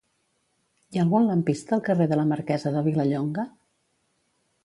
[0.95, 3.47] Hi ha algun lampista al carrer de la Marquesa de Vilallonga?